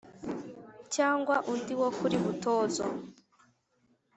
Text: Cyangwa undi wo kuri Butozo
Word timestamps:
Cyangwa 0.95 1.35
undi 1.51 1.73
wo 1.81 1.89
kuri 1.97 2.15
Butozo 2.23 2.85